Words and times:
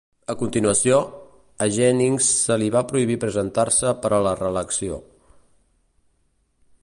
A 0.33 0.33
continuació, 0.37 0.95
a 1.65 1.67
Jennings 1.75 2.29
se 2.47 2.57
li 2.61 2.71
va 2.77 2.83
prohibir 2.93 3.19
presentar-se 3.25 3.93
per 4.05 4.13
a 4.17 4.21
la 4.29 4.33
reelecció. 4.41 4.97